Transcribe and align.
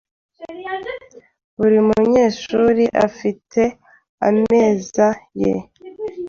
Buri 1.57 1.77
munyeshuri 1.87 2.85
afite 3.07 3.61
ameza 4.27 5.07
ye. 5.41 5.53